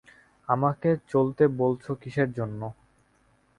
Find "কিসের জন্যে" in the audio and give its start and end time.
2.01-2.67